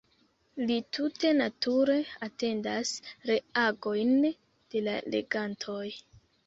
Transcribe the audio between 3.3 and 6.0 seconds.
reagojn de la legantoj.